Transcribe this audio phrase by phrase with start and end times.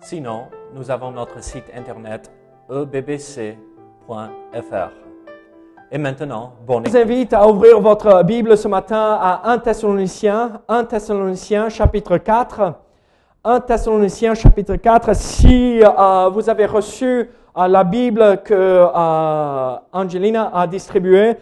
[0.00, 2.30] Sinon, nous avons notre site internet
[2.70, 3.56] ebbc.fr.
[5.90, 10.60] Et maintenant, bonne Je vous invite à ouvrir votre Bible ce matin à 1 Thessaloniciens,
[10.68, 12.74] 1 Thessaloniciens chapitre 4.
[13.44, 15.14] 1 Thessaloniciens chapitre 4.
[15.16, 21.36] Si euh, vous avez reçu euh, la Bible que euh, Angelina a distribuée,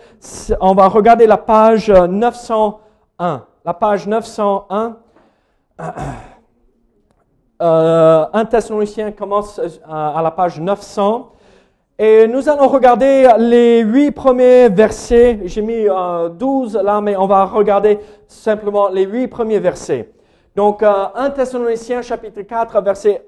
[0.60, 3.44] on va regarder la page 901.
[3.64, 4.96] La page 901.
[7.62, 11.32] Euh, 1 Thessaloniciens commence euh, à la page 900.
[11.98, 15.40] Et nous allons regarder les huit premiers versets.
[15.44, 17.98] J'ai mis euh, 12 là, mais on va regarder
[18.28, 20.10] simplement les huit premiers versets.
[20.54, 23.26] Donc, euh, 1 Thessaloniciens chapitre 4, verset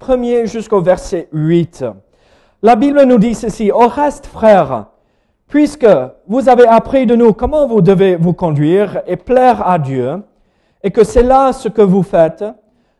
[0.00, 1.84] 1er jusqu'au verset 8.
[2.62, 3.70] La Bible nous dit ceci.
[3.70, 4.86] Au reste, frères,
[5.46, 5.86] puisque
[6.26, 10.22] vous avez appris de nous comment vous devez vous conduire et plaire à Dieu,
[10.82, 12.44] et que c'est là ce que vous faites,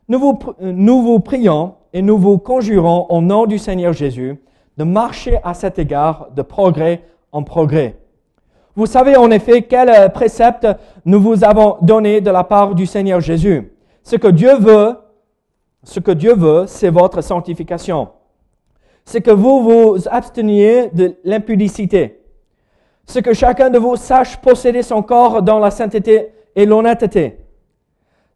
[0.08, 4.40] nous vous, nous vous prions et nous vous conjurons au nom du Seigneur Jésus
[4.76, 7.96] de marcher à cet égard de progrès en progrès.
[8.74, 10.66] Vous savez en effet quel précepte
[11.04, 13.72] nous vous avons donné de la part du Seigneur Jésus.
[14.02, 14.96] Ce que Dieu veut,
[15.82, 18.08] ce que Dieu veut, c'est votre sanctification.
[19.04, 22.20] C'est que vous vous absteniez de l'impudicité.
[23.06, 27.38] Ce que chacun de vous sache posséder son corps dans la sainteté et l'honnêteté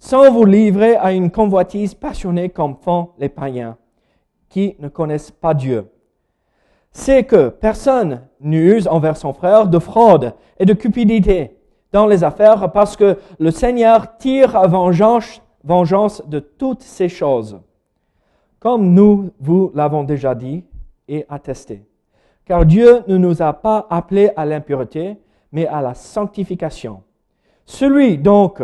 [0.03, 3.77] sans vous livrer à une convoitise passionnée comme font les païens
[4.49, 5.93] qui ne connaissent pas Dieu.
[6.91, 11.57] C'est que personne n'use envers son frère de fraude et de cupidité
[11.93, 17.61] dans les affaires parce que le Seigneur tire vengeance de toutes ces choses,
[18.59, 20.65] comme nous vous l'avons déjà dit
[21.07, 21.87] et attesté.
[22.45, 25.17] Car Dieu ne nous a pas appelés à l'impureté,
[25.53, 27.05] mais à la sanctification.
[27.67, 28.61] Celui donc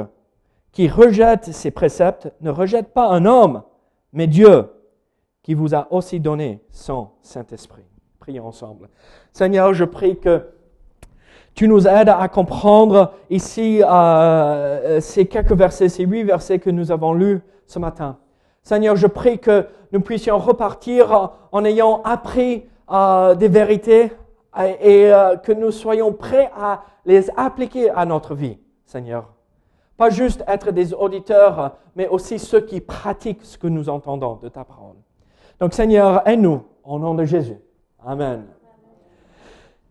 [0.79, 3.65] qui rejette ses préceptes ne rejette pas un homme,
[4.13, 4.67] mais Dieu
[5.43, 7.83] qui vous a aussi donné son Saint-Esprit.
[8.21, 8.89] Prions ensemble.
[9.33, 10.47] Seigneur, je prie que
[11.57, 16.93] tu nous aides à comprendre ici euh, ces quelques versets, ces huit versets que nous
[16.93, 18.17] avons lus ce matin.
[18.63, 24.13] Seigneur, je prie que nous puissions repartir en ayant appris euh, des vérités
[24.81, 29.38] et euh, que nous soyons prêts à les appliquer à notre vie, Seigneur.
[29.99, 34.49] Pas juste être des auditeurs, mais aussi ceux qui pratiquent ce que nous entendons de
[34.49, 34.95] ta parole.
[35.61, 37.59] Donc Seigneur, aide-nous au nom de Jésus.
[38.07, 38.45] Amen.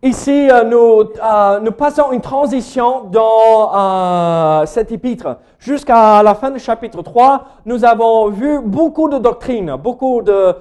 [0.02, 5.36] Ici, euh, nous, euh, nous passons une transition dans euh, cet épître.
[5.58, 10.54] Jusqu'à la fin du chapitre 3, nous avons vu beaucoup de doctrines, beaucoup de,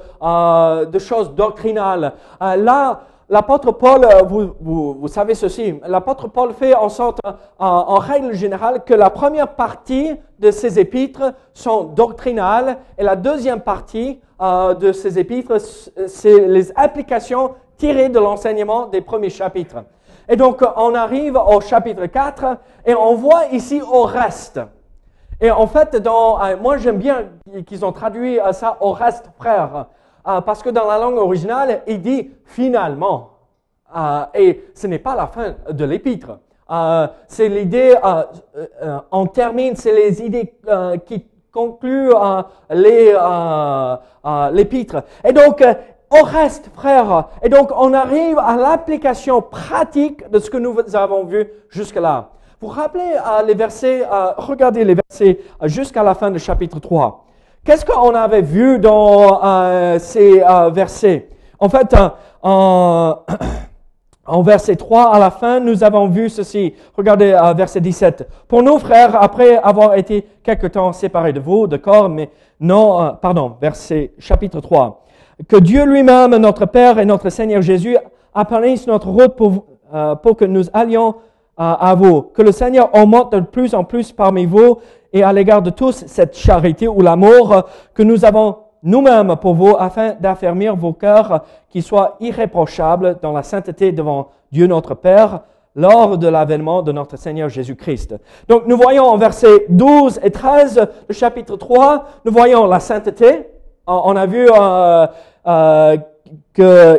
[0.86, 2.14] de choses doctrinales.
[2.42, 8.34] Là, l'apôtre Paul, euh, vous, savez ceci, l'apôtre Paul fait en sorte, euh, en règle
[8.34, 14.74] générale, que la première partie de ses épîtres sont doctrinales et la deuxième partie euh,
[14.74, 15.58] de ses épîtres,
[16.08, 19.84] c'est les applications tirées de l'enseignement des premiers chapitres.
[20.30, 24.60] Et donc, on arrive au chapitre 4 et on voit ici au reste.
[25.40, 27.26] Et en fait, dans, moi j'aime bien
[27.66, 29.86] qu'ils ont traduit ça au reste, frère.
[30.28, 33.30] Euh, parce que dans la langue originale, il dit finalement.
[33.96, 36.40] Euh, et ce n'est pas la fin de l'épître.
[36.70, 37.96] Euh, c'est l'idée,
[39.12, 40.54] on termine, c'est les idées
[41.06, 42.12] qui concluent
[44.52, 45.04] l'épître.
[45.24, 45.64] Et donc,
[46.10, 51.24] au reste, frère, et donc on arrive à l'application pratique de ce que nous avons
[51.24, 52.32] vu jusque-là.
[52.60, 53.14] Vous vous rappelez
[53.46, 54.06] les versets,
[54.38, 57.27] regardez les versets jusqu'à la fin du chapitre 3.
[57.68, 61.28] Qu'est-ce qu'on avait vu dans euh, ces euh, versets?
[61.60, 62.08] En fait, euh,
[62.42, 63.26] en,
[64.42, 66.74] verset 3, à la fin, nous avons vu ceci.
[66.96, 68.26] Regardez verset 17.
[68.48, 72.30] Pour nous, frères, après avoir été quelque temps séparés de vous, de corps, mais
[72.62, 75.04] non, pardon, verset chapitre 3.
[75.50, 77.98] Que Dieu lui-même, notre Père et notre Seigneur Jésus,
[78.34, 81.16] aplanisse notre route pour que nous allions
[81.58, 82.22] à vous.
[82.22, 84.78] Que le Seigneur augmente de plus en plus parmi vous
[85.14, 87.64] et à l'égard de tous cette charité ou l'amour
[87.94, 93.44] que nous avons nous-mêmes pour vous afin d'affermir vos cœurs qui soient irréprochables dans la
[93.44, 95.42] sainteté devant Dieu notre Père
[95.76, 98.16] lors de l'avènement de notre Seigneur Jésus-Christ.
[98.48, 103.48] Donc nous voyons en versets 12 et 13 le chapitre 3, nous voyons la sainteté,
[103.86, 105.08] on a vu euh,
[105.48, 105.98] euh,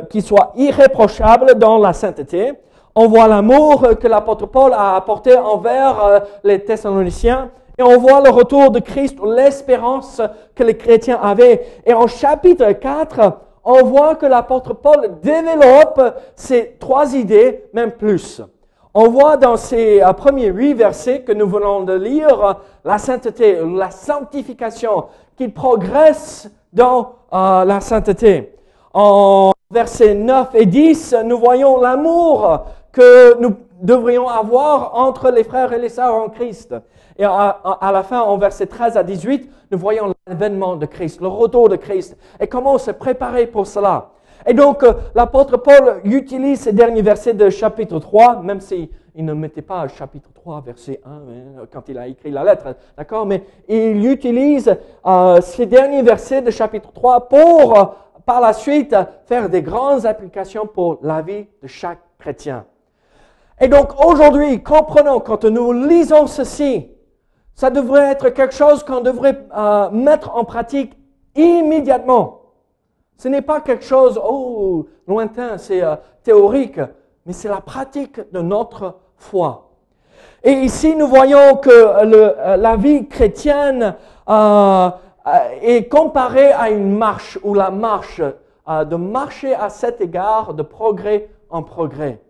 [0.08, 2.52] qu'il soit irréprochable dans la sainteté.
[3.00, 7.52] On voit l'amour que l'apôtre Paul a apporté envers euh, les Thessaloniciens.
[7.78, 10.20] Et on voit le retour de Christ, l'espérance
[10.56, 11.64] que les chrétiens avaient.
[11.86, 16.02] Et en chapitre 4, on voit que l'apôtre Paul développe
[16.34, 18.42] ces trois idées, même plus.
[18.92, 23.60] On voit dans ces euh, premiers huit versets que nous venons de lire la sainteté,
[23.76, 25.04] la sanctification,
[25.36, 28.56] qu'il progresse dans euh, la sainteté.
[28.92, 35.73] En versets 9 et 10, nous voyons l'amour que nous devrions avoir entre les frères
[35.73, 36.75] et les sœurs en Christ.
[37.19, 41.26] Et à, la fin, en versets 13 à 18, nous voyons l'événement de Christ, le
[41.26, 44.11] retour de Christ, et comment se préparer pour cela.
[44.46, 49.32] Et donc, euh, l'apôtre Paul utilise ces derniers versets de chapitre 3, même s'il ne
[49.32, 53.43] mettait pas chapitre 3, verset 1, hein, quand il a écrit la lettre, d'accord Mais
[53.69, 57.84] il utilise euh, ces derniers versets de chapitre 3 pour, euh,
[58.25, 58.94] par la suite,
[59.26, 62.64] faire des grandes applications pour la vie de chaque chrétien.
[63.60, 66.90] Et donc, aujourd'hui, comprenons, quand nous lisons ceci,
[67.55, 70.96] ça devrait être quelque chose qu'on devrait euh, mettre en pratique
[71.34, 72.43] immédiatement.
[73.16, 76.78] Ce n'est pas quelque chose, oh, lointain, c'est euh, théorique,
[77.26, 79.70] mais c'est la pratique de notre foi.
[80.44, 83.96] Et ici, nous voyons que le, euh, la vie chrétienne
[85.62, 88.22] est comparée à une marche, ou la marche,
[88.69, 92.20] de marcher à cet égard de progrès en progrès.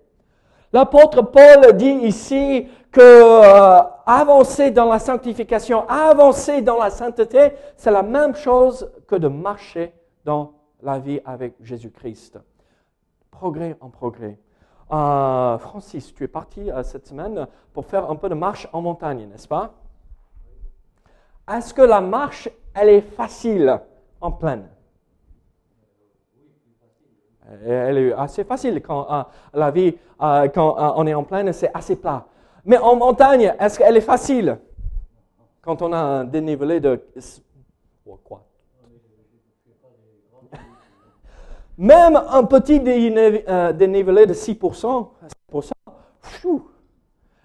[0.73, 7.91] L'apôtre Paul dit ici que euh, avancer dans la sanctification, avancer dans la sainteté, c'est
[7.91, 9.95] la même chose que de marcher
[10.25, 12.39] dans la vie avec Jésus-Christ.
[13.31, 14.39] Progrès en progrès.
[14.91, 18.81] Euh, Francis, tu es parti euh, cette semaine pour faire un peu de marche en
[18.81, 19.73] montagne, n'est-ce pas?
[21.51, 23.81] Est-ce que la marche, elle est facile
[24.21, 24.69] en pleine?
[27.67, 32.27] Elle est assez facile quand la vie, quand on est en pleine, c'est assez plat.
[32.65, 34.59] Mais en montagne, est-ce qu'elle est facile?
[35.63, 37.03] Quand on a un dénivelé de...
[38.25, 38.45] Quoi?
[41.79, 45.09] Même un petit euh, dénivelé de 6%,
[45.53, 45.73] 6%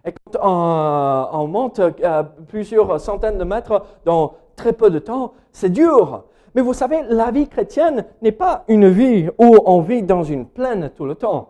[0.06, 5.70] et quand on, monte euh, plusieurs centaines de mètres dans très peu de temps, c'est
[5.70, 6.26] dur.
[6.56, 10.46] Mais vous savez, la vie chrétienne n'est pas une vie où on vit dans une
[10.46, 11.50] plaine tout le temps.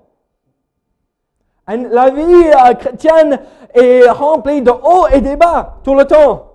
[1.67, 3.39] La vie euh, chrétienne
[3.73, 6.53] est remplie de hauts et de bas tout le temps.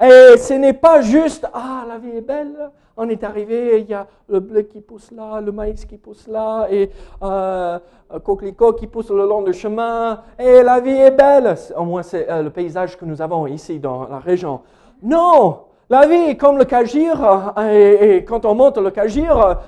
[0.00, 3.94] Et ce n'est pas juste, ah, la vie est belle, on est arrivé, il y
[3.94, 6.90] a le blé qui pousse là, le maïs qui pousse là, et
[7.22, 7.78] euh,
[8.10, 11.54] un coquelicot qui pousse le long du chemin, et la vie est belle.
[11.76, 14.60] Au moins, c'est euh, le paysage que nous avons ici dans la région.
[15.02, 15.60] Non,
[15.90, 19.58] la vie est comme le Cagir, et, et quand on monte le Cagir,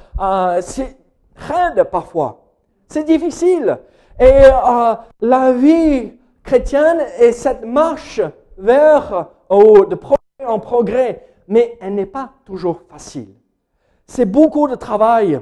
[0.60, 0.96] c'est
[1.36, 2.46] raide parfois.
[2.88, 3.78] C'est difficile.
[4.18, 8.20] Et euh, la vie chrétienne est cette marche
[8.56, 10.16] vers de progrès
[10.46, 13.34] en progrès, mais elle n'est pas toujours facile.
[14.06, 15.40] C'est beaucoup de travail.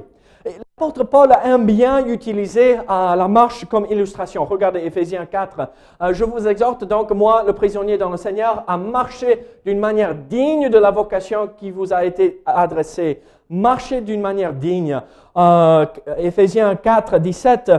[0.77, 4.43] L'apôtre Paul aime bien utiliser euh, la marche comme illustration.
[4.43, 5.69] Regardez Ephésiens 4.
[6.01, 10.13] Euh, je vous exhorte donc, moi, le prisonnier dans le Seigneur, à marcher d'une manière
[10.13, 13.21] digne de la vocation qui vous a été adressée.
[13.49, 14.99] Marcher d'une manière digne.
[16.17, 17.71] Ephésiens 4, 17.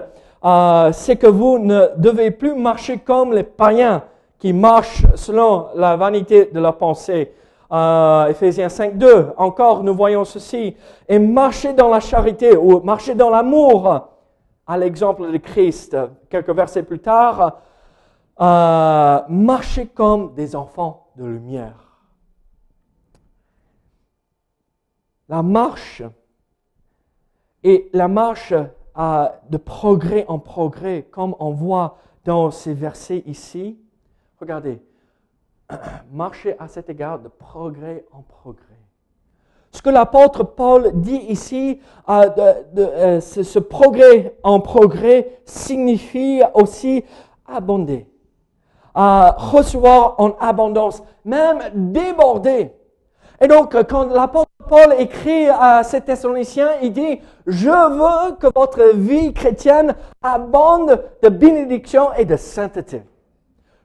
[0.42, 4.04] Euh, c'est que vous ne devez plus marcher comme les païens
[4.38, 7.30] qui marchent selon la vanité de leur pensée.
[7.73, 10.76] Euh, Ephésiens 5, 2, encore nous voyons ceci.
[11.08, 14.08] Et marcher dans la charité ou marcher dans l'amour,
[14.66, 15.96] à l'exemple de Christ.
[16.30, 17.61] Quelques versets plus tard,
[18.40, 22.00] euh, marcher comme des enfants de lumière.
[25.28, 26.02] La marche
[27.64, 33.78] et la marche de progrès en progrès, comme on voit dans ces versets ici.
[34.40, 34.80] Regardez,
[36.12, 38.62] marcher à cet égard de progrès en progrès.
[39.73, 42.30] Ce que l'apôtre Paul dit ici, euh,
[42.78, 47.04] euh, ce, progrès en progrès signifie aussi
[47.46, 48.06] abonder,
[48.94, 52.73] recevoir en abondance, même déborder.
[53.40, 58.96] Et donc, quand l'apôtre Paul écrit à ces Thessaloniciens, il dit, je veux que votre
[58.96, 63.02] vie chrétienne abonde de bénédiction et de sainteté.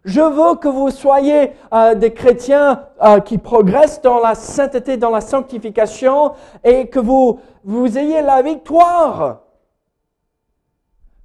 [0.03, 5.12] Je veux que vous soyez euh, des chrétiens euh, qui progressent dans la sainteté, dans
[5.12, 9.41] la sanctification, et que vous, vous ayez la victoire.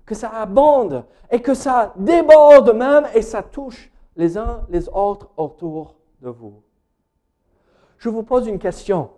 [0.05, 5.29] Que ça abonde et que ça déborde même et ça touche les uns les autres
[5.37, 6.63] autour de vous.
[7.99, 9.11] Je vous pose une question.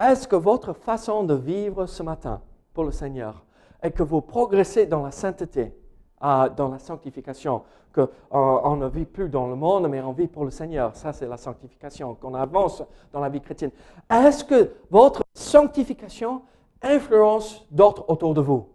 [0.00, 2.42] Est-ce que votre façon de vivre ce matin
[2.74, 3.44] pour le Seigneur
[3.82, 5.74] est que vous progressez dans la sainteté,
[6.20, 7.62] dans la sanctification,
[7.94, 10.94] qu'on euh, ne vit plus dans le monde, mais on vit pour le Seigneur.
[10.94, 13.70] Ça, c'est la sanctification, qu'on avance dans la vie chrétienne.
[14.08, 16.42] Est-ce que votre sanctification
[16.82, 18.68] influence d'autres autour de vous?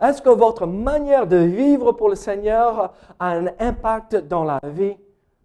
[0.00, 4.96] Est-ce que votre manière de vivre pour le Seigneur a un impact dans la vie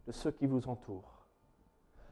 [0.08, 1.12] de ceux qui vous entourent?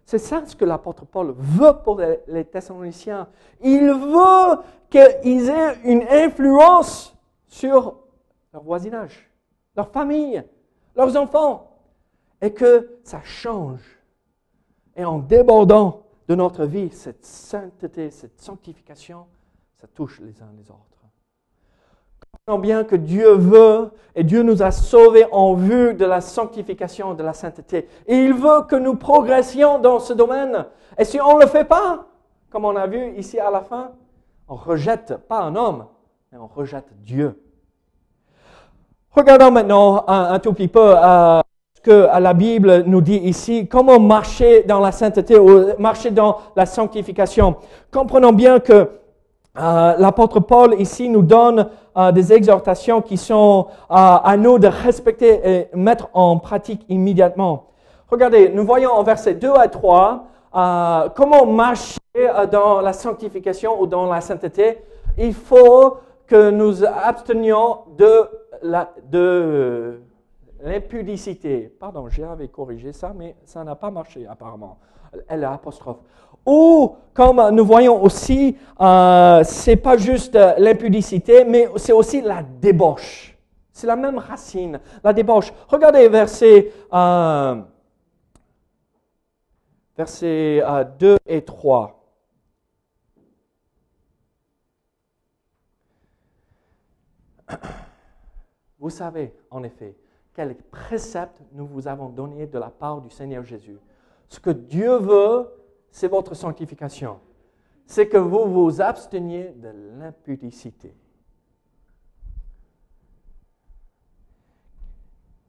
[0.05, 3.27] C'est ça ce que l'apôtre Paul veut pour les Thessaloniciens.
[3.61, 7.12] Il veut qu'ils aient une influence
[7.53, 7.95] sur
[8.51, 9.29] leur voisinage,
[9.75, 10.43] leur famille,
[10.95, 11.77] leurs enfants,
[12.41, 13.99] et que ça change.
[14.95, 19.27] Et en débordant de notre vie, cette sainteté, cette sanctification,
[19.77, 20.79] ça touche les uns les autres.
[22.31, 27.13] Comprenons bien que Dieu veut et Dieu nous a sauvés en vue de la sanctification,
[27.13, 27.87] de la sainteté.
[28.07, 30.65] Et il veut que nous progressions dans ce domaine.
[30.97, 32.07] Et si on ne le fait pas,
[32.49, 33.91] comme on a vu ici à la fin,
[34.47, 35.85] on rejette pas un homme,
[36.39, 37.39] on rejette Dieu.
[39.11, 41.41] Regardons maintenant un, tout petit peu euh,
[41.75, 46.37] ce que la Bible nous dit ici, comment marcher dans la sainteté ou marcher dans
[46.55, 47.57] la sanctification?
[47.91, 54.35] Comprenons bien que euh, l'apôtre Paul ici nous donne euh, des exhortations qui sont à
[54.35, 57.67] nous de respecter et mettre en pratique immédiatement.
[58.09, 60.25] Regardez, nous voyons en versets 2 à 3
[61.15, 61.99] comment marcher
[62.51, 64.79] dans la sanctification ou dans la sainteté.
[65.17, 65.97] Il faut
[66.33, 68.27] que nous abstenions de
[70.63, 71.71] l'impudicité.
[71.79, 74.79] Pardon, j'avais corrigé ça, mais ça n'a pas marché apparemment.
[75.27, 75.99] Elle apostrophe.
[76.43, 83.37] Ou, comme nous voyons aussi, euh, c'est pas juste l'impudicité, mais c'est aussi la débauche.
[83.71, 85.53] C'est la même racine, la débauche.
[85.67, 87.61] Regardez verset, euh,
[89.95, 90.63] versets
[90.97, 92.02] 2 euh, et 3.
[98.79, 99.95] Vous savez, en effet,
[100.33, 103.77] quels préceptes nous vous avons donnés de la part du Seigneur Jésus.
[104.27, 105.47] Ce que Dieu veut,
[105.91, 107.19] c'est votre sanctification.
[107.85, 109.69] C'est que vous vous absteniez de
[109.99, 110.95] l'impudicité.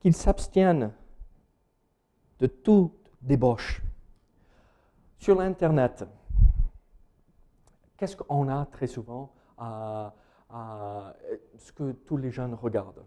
[0.01, 0.93] Qu'ils s'abstiennent
[2.39, 3.83] de toute débauche.
[5.19, 6.05] Sur l'Internet,
[7.97, 10.13] qu'est-ce qu'on a très souvent à,
[10.57, 11.17] à
[11.59, 13.05] ce que tous les jeunes regardent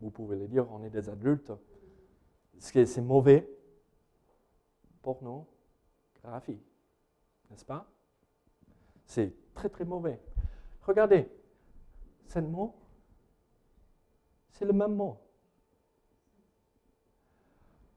[0.00, 1.52] vous pouvez le dire, on est des adultes.
[2.58, 3.48] C'est mauvais.
[5.02, 6.60] Pornographie.
[7.50, 7.86] N'est-ce pas?
[9.06, 10.20] C'est très très mauvais.
[10.82, 11.28] Regardez,
[12.26, 12.74] ce mot,
[14.52, 15.18] c'est le même mot.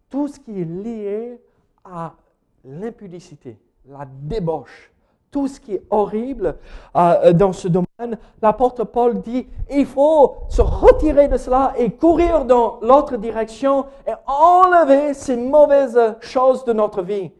[0.10, 1.42] Tout ce qui est lié
[1.84, 2.16] à
[2.64, 4.92] l'impudicité, la débauche,
[5.32, 6.56] tout ce qui est horrible
[6.96, 12.44] euh, dans ce domaine, l'apôtre Paul dit, il faut se retirer de cela et courir
[12.44, 17.32] dans l'autre direction et enlever ces mauvaises choses de notre vie.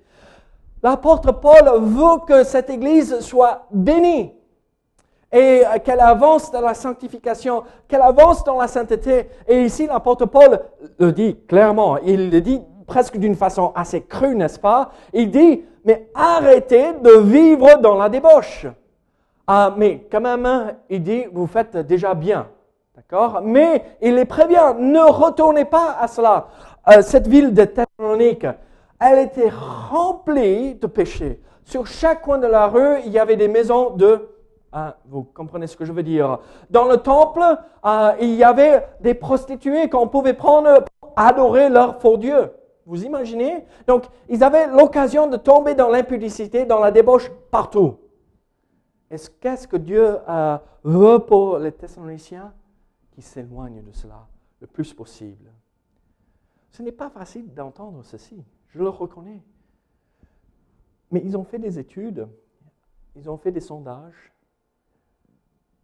[0.82, 4.34] L'apôtre Paul veut que cette Église soit bénie
[5.32, 9.30] et qu'elle avance dans la sanctification, qu'elle avance dans la sainteté.
[9.48, 10.60] Et ici, l'apôtre Paul
[10.98, 14.92] le dit clairement, il le dit presque d'une façon assez crue, n'est-ce pas?
[15.14, 18.68] Il dit, mais arrêtez de vivre dans la débauche.
[19.48, 22.50] Ah, mais quand même, hein, il dit, vous faites déjà bien.
[22.94, 23.40] D'accord?
[23.46, 26.50] Mais il les prévient, ne retournez pas à cela.
[26.90, 28.46] Euh, cette ville de Thessalonique,
[29.00, 31.42] elle était remplie de péchés.
[31.64, 34.28] Sur chaque coin de la rue, il y avait des maisons de...
[34.74, 37.42] Ah, vous comprenez ce que je veux dire Dans le temple,
[37.86, 42.52] euh, il y avait des prostituées qu'on pouvait prendre pour adorer leur faux Dieu.
[42.92, 43.64] Vous imaginez?
[43.88, 47.96] Donc, ils avaient l'occasion de tomber dans l'impudicité, dans la débauche partout.
[49.10, 50.18] Est-ce qu'est-ce que Dieu
[50.84, 52.54] veut pour les Thessaloniciens
[53.12, 54.28] Qui s'éloignent de cela
[54.60, 55.54] le plus possible?
[56.70, 59.42] Ce n'est pas facile d'entendre ceci, je le reconnais.
[61.12, 62.28] Mais ils ont fait des études,
[63.16, 64.34] ils ont fait des sondages.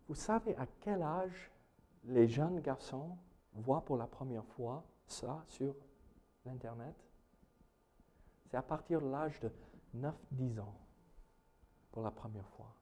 [0.09, 1.51] Vous savez à quel âge
[2.03, 3.11] les jeunes garçons
[3.53, 5.73] voient pour la première fois ça sur
[6.47, 6.95] l'Internet,
[8.45, 9.51] c'est à partir de l'âge de
[9.95, 10.75] 9-10 ans
[11.91, 12.73] pour la première fois.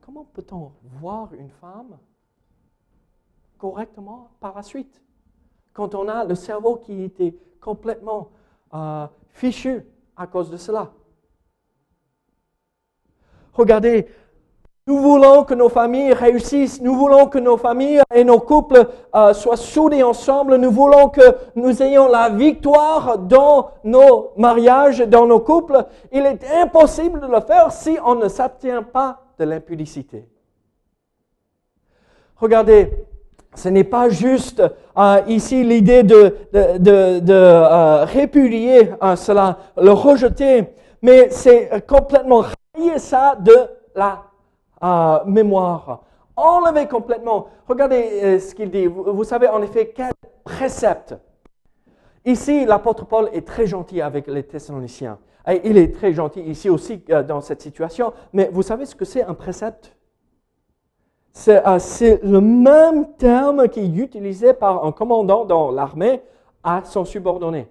[0.00, 1.98] Comment peut-on voir une femme
[3.58, 5.02] correctement par la suite?
[5.72, 8.30] Quand on a le cerveau qui était complètement
[8.74, 9.84] euh, fichu
[10.16, 10.92] à cause de cela
[13.52, 14.08] Regardez
[14.86, 16.80] Nous voulons que nos familles réussissent.
[16.80, 20.56] Nous voulons que nos familles et nos couples euh, soient soudés ensemble.
[20.56, 21.20] Nous voulons que
[21.54, 25.84] nous ayons la victoire dans nos mariages, dans nos couples.
[26.12, 30.26] Il est impossible de le faire si on ne s'abstient pas de l'impudicité.
[32.36, 32.90] Regardez,
[33.54, 34.62] ce n'est pas juste
[34.96, 40.64] euh, ici l'idée de, de, de, euh, répudier cela, le rejeter,
[41.02, 42.44] mais c'est complètement
[42.74, 43.54] rayer ça de
[43.94, 44.29] la
[45.26, 46.02] mémoire.
[46.40, 47.48] Enlever complètement.
[47.68, 48.86] Regardez euh, ce qu'il dit.
[48.86, 50.12] Vous, savez en effet quel
[50.44, 51.14] précepte.
[52.24, 55.18] Ici, l'apôtre Paul est très gentil avec les Thessaloniciens.
[55.64, 58.12] Il est très gentil ici aussi euh, dans cette situation.
[58.32, 59.96] Mais vous savez ce que c'est un précepte?
[61.48, 66.22] Euh, C'est le même terme qui est utilisé par un commandant dans l'armée
[66.62, 67.68] à son subordonné.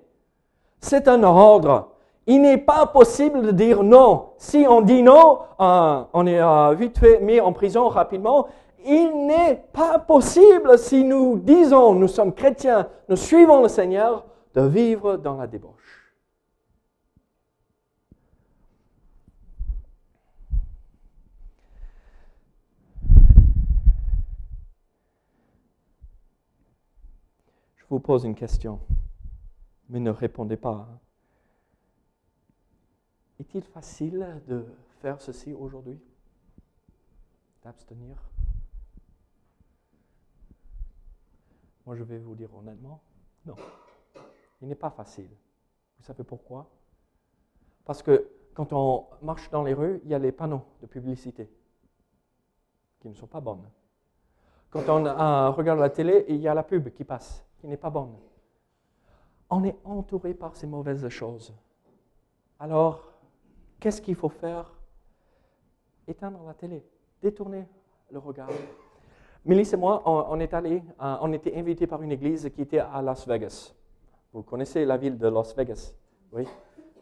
[0.79, 1.91] C'est un ordre.
[2.31, 4.33] Il n'est pas possible de dire non.
[4.37, 8.47] Si on dit non, euh, on est euh, vite fait mis en prison rapidement.
[8.85, 14.61] Il n'est pas possible, si nous disons nous sommes chrétiens, nous suivons le Seigneur, de
[14.61, 16.13] vivre dans la débauche.
[27.75, 28.79] Je vous pose une question,
[29.89, 30.87] mais ne répondez pas.
[33.39, 34.65] Est-il facile de
[34.99, 35.99] faire ceci aujourd'hui?
[37.63, 38.17] D'abstenir?
[41.85, 43.01] Moi, je vais vous dire honnêtement,
[43.45, 43.55] non.
[44.61, 45.29] Il n'est pas facile.
[45.97, 46.69] Vous savez pourquoi?
[47.85, 51.49] Parce que quand on marche dans les rues, il y a les panneaux de publicité
[52.99, 53.69] qui ne sont pas bonnes.
[54.69, 57.77] Quand on euh, regarde la télé, il y a la pub qui passe, qui n'est
[57.77, 58.15] pas bonne.
[59.49, 61.55] On est entouré par ces mauvaises choses.
[62.59, 63.08] Alors,
[63.79, 64.71] Qu'est-ce qu'il faut faire?
[66.07, 66.83] Éteindre la télé,
[67.21, 67.65] détourner
[68.11, 68.49] le regard.
[69.45, 72.79] Mélisse et moi, on, est allé, euh, on était invités par une église qui était
[72.79, 73.73] à Las Vegas.
[74.33, 75.93] Vous connaissez la ville de Las Vegas?
[76.33, 76.45] Oui.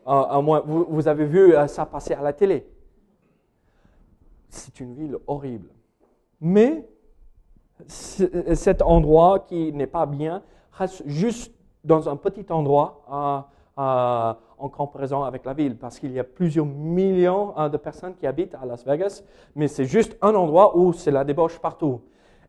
[0.08, 2.70] Euh, vous, vous, avez vu euh, ça passer à la télé.
[4.50, 5.70] C'est une ville horrible.
[6.40, 6.88] Mais
[7.88, 15.46] cet endroit qui n'est pas bien reste juste dans un petit endroit en comparaison avec
[15.46, 18.86] la ville, parce qu'il y a plusieurs millions hein, de personnes qui habitent à Las
[18.86, 19.24] Vegas,
[19.56, 22.02] mais c'est juste un endroit où c'est la débauche partout.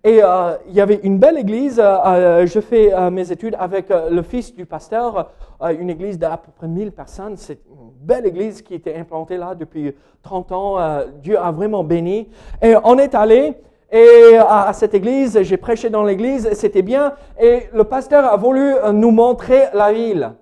[0.05, 3.89] Et euh, il y avait une belle église, euh, euh, je fais mes études avec
[3.89, 8.63] le fils du pasteur, une église d'à peu près 1000 personnes, c'est une belle église
[8.63, 12.29] qui était implantée là depuis 30 ans, Dieu a vraiment béni.
[12.63, 13.55] Et on est allé,
[13.91, 18.75] et à, cette église, j'ai prêché dans l'église, c'était bien, et le pasteur a voulu
[18.93, 20.33] nous montrer la ville.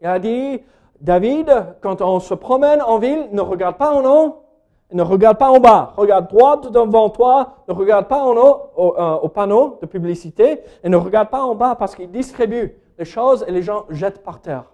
[0.00, 0.60] Il a dit,
[1.00, 4.42] David, quand on se promène en ville, ne regarde pas en haut,
[4.92, 9.14] ne regarde pas en bas, regarde droit devant toi, ne regarde pas en haut euh,
[9.14, 13.44] au, panneau de publicité et ne regarde pas en bas parce qu'il distribue les choses
[13.48, 14.64] et les gens jettent par terre.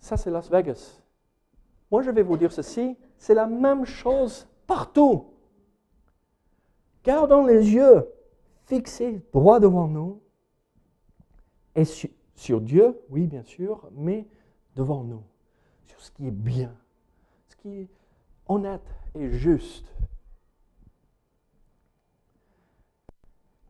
[0.00, 1.02] Ça, c'est Las Vegas.
[1.90, 5.26] Moi, je vais vous dire ceci, c'est la même chose partout.
[7.04, 8.06] Gardons les yeux
[8.66, 10.20] fixés droit devant nous
[11.74, 11.84] et
[12.38, 14.24] sur Dieu, oui, bien sûr, mais
[14.76, 15.24] devant nous,
[15.86, 16.72] sur ce qui est bien,
[17.48, 17.88] ce qui est
[18.46, 19.92] honnête et juste.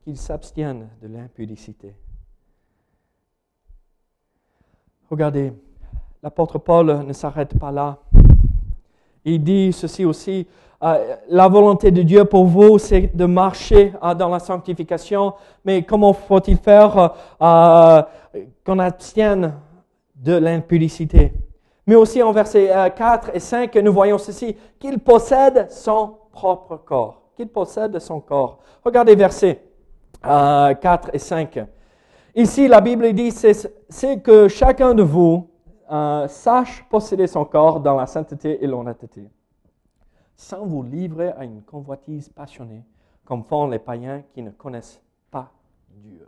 [0.05, 1.95] Qu'ils s'abstiennent de l'impudicité.
[5.09, 5.55] Regardez,
[6.23, 8.03] l'apôtre Paul ne s'arrête pas là.
[9.25, 10.47] Il dit ceci aussi,
[10.81, 15.83] euh, la volonté de Dieu pour vous, c'est de marcher euh, dans la sanctification, mais
[15.83, 18.03] comment faut-il faire euh,
[18.65, 19.55] qu'on abstienne
[20.15, 21.33] de l'impudicité?
[21.85, 27.23] Mais aussi en versets 4 et 5, nous voyons ceci, qu'il possède son propre corps,
[27.35, 28.59] qu'il possède son corps.
[28.85, 29.63] Regardez versets
[30.23, 31.61] 4 et 5.
[32.37, 35.49] Ici, la Bible dit, c'est que chacun de vous
[36.29, 39.31] sache posséder son corps dans la sainteté et l'honnêteté
[40.39, 42.85] sans vous livrer à une convoitise passionnée,
[43.25, 45.51] comme font les païens qui ne connaissent pas
[45.91, 46.27] Dieu.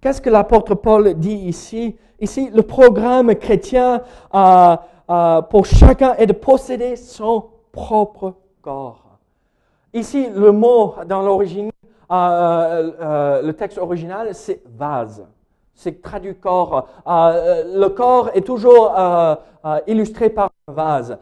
[0.00, 1.96] Qu'est-ce que l'apôtre Paul dit ici?
[2.20, 4.02] Ici, le programme chrétien
[4.34, 4.76] euh,
[5.10, 9.18] euh, pour chacun est de posséder son propre corps.
[9.92, 11.70] Ici, le mot dans l'origine,
[12.10, 15.26] euh, le texte original, c'est vase.
[15.74, 16.88] C'est traduit corps.
[17.06, 18.92] le corps est toujours
[19.86, 21.18] illustré par un vase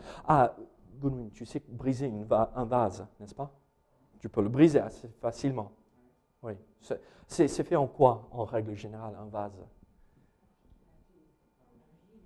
[1.33, 2.13] tu sais briser
[2.55, 3.51] un vase, n'est-ce pas?
[4.21, 5.73] Tu peux le briser assez facilement.
[6.43, 6.55] Oui.
[7.27, 9.65] C'est fait en quoi, en règle générale, un vase?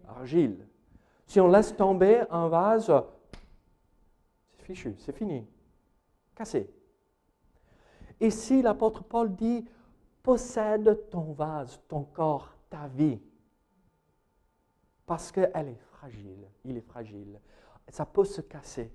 [0.08, 0.66] Argile.
[1.26, 2.92] Si on laisse tomber un vase,
[4.52, 5.46] c'est fichu, c'est fini.
[6.34, 6.70] Cassé.
[8.20, 9.68] Ici, l'apôtre Paul dit,
[10.22, 13.20] possède ton vase, ton corps, ta vie.
[15.04, 17.40] Parce qu'elle est fragile, il est fragile.
[17.88, 18.92] Ça peut se casser.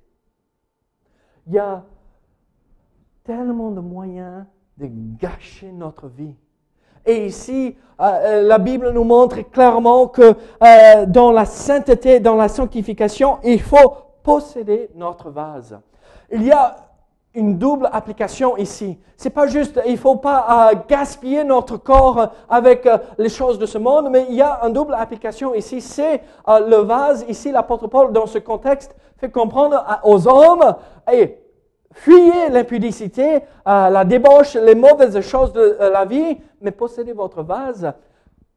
[1.48, 1.84] Il y a
[3.24, 4.46] tellement de moyens
[4.78, 4.88] de
[5.20, 6.36] gâcher notre vie.
[7.06, 12.36] Et ici, euh, euh, la Bible nous montre clairement que euh, dans la sainteté, dans
[12.36, 15.80] la sanctification, il faut posséder notre vase.
[16.32, 16.91] Il y a
[17.34, 19.00] une double application ici.
[19.16, 24.10] C'est pas juste, il faut pas gaspiller notre corps avec les choses de ce monde,
[24.12, 25.80] mais il y a une double application ici.
[25.80, 27.24] C'est le vase.
[27.30, 30.76] Ici, l'apôtre Paul, dans ce contexte, fait comprendre aux hommes,
[31.12, 31.42] et
[31.94, 37.44] Fuyez l'impudicité, euh, la débauche, les mauvaises choses de euh, la vie, mais possédez votre
[37.44, 37.94] vase.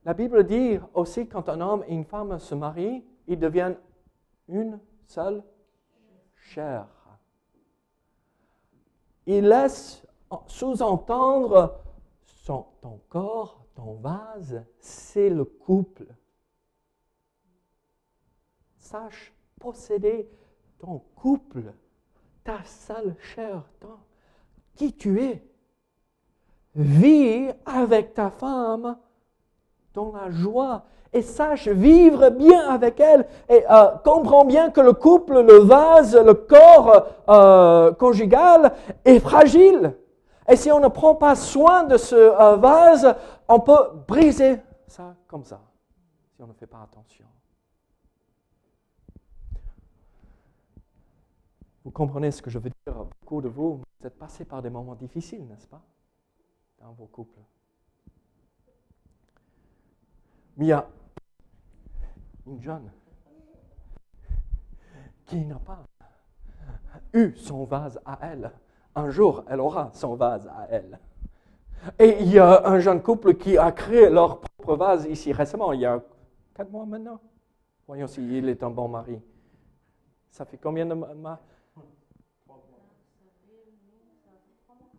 [0.04, 3.76] La Bible dit aussi quand un homme et une femme se marient, ils deviennent
[4.48, 5.42] une seule
[6.36, 6.86] chair.
[9.26, 10.02] Il laisse
[10.46, 11.80] sous-entendre
[12.46, 16.06] ton corps, ton vase, c'est le couple.
[18.76, 20.28] Sache posséder
[20.78, 21.72] ton couple
[22.44, 23.64] ta sale chair,
[24.74, 25.42] qui tu es.
[26.76, 28.98] Vis avec ta femme
[29.94, 34.92] dans la joie et sache vivre bien avec elle et euh, comprends bien que le
[34.92, 39.96] couple, le vase, le corps euh, conjugal est fragile.
[40.48, 43.14] Et si on ne prend pas soin de ce euh, vase,
[43.48, 45.60] on peut briser ça comme ça,
[46.34, 47.24] si on ne fait pas attention.
[51.84, 54.70] Vous comprenez ce que je veux dire Beaucoup de vous, vous êtes passés par des
[54.70, 55.82] moments difficiles, n'est-ce pas
[56.80, 57.40] Dans vos couples?
[60.56, 60.86] Il y a
[62.46, 62.90] une jeune
[65.26, 65.84] qui n'a pas
[67.12, 68.52] eu son vase à elle.
[68.94, 70.98] Un jour, elle aura son vase à elle.
[71.98, 75.72] Et il y a un jeune couple qui a créé leur propre vase ici récemment,
[75.72, 76.02] il y a
[76.54, 77.20] quatre mois maintenant.
[77.86, 79.20] Voyons s'il est un bon mari.
[80.30, 81.40] Ça fait combien de mois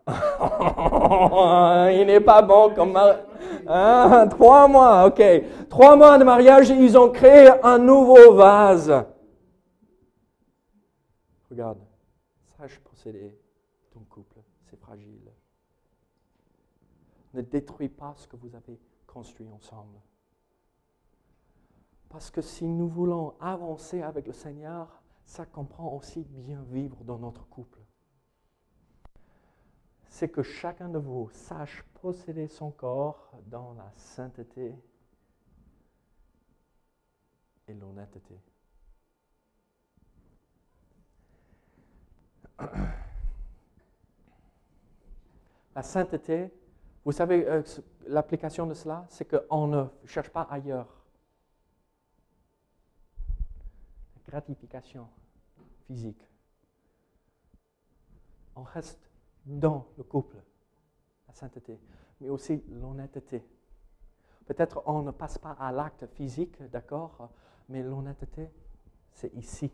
[1.92, 2.96] il n'est pas bon comme
[3.68, 4.28] hein?
[4.28, 5.22] trois mois, ok.
[5.70, 8.94] Trois mois de mariage, ils ont créé un nouveau vase.
[11.50, 11.80] Regarde,
[12.58, 13.36] sache posséder
[13.92, 15.32] ton couple, c'est fragile.
[17.34, 20.00] Ne détruis pas ce que vous avez construit ensemble.
[22.10, 27.18] Parce que si nous voulons avancer avec le Seigneur, ça comprend aussi bien vivre dans
[27.18, 27.85] notre couple
[30.16, 34.74] c'est que chacun de vous sache posséder son corps dans la sainteté
[37.68, 38.40] et l'honnêteté.
[45.76, 46.50] La sainteté,
[47.04, 47.62] vous savez, euh,
[48.08, 50.88] l'application de cela, c'est qu'on ne cherche pas ailleurs.
[54.28, 55.08] gratification
[55.86, 56.26] physique.
[58.56, 59.06] On reste
[59.46, 60.38] dans le couple,
[61.28, 61.80] la sainteté,
[62.20, 63.44] mais aussi l'honnêteté.
[64.46, 67.30] Peut-être on ne passe pas à l'acte physique, d'accord,
[67.70, 68.50] mais l'honnêteté,
[69.14, 69.72] c'est ici.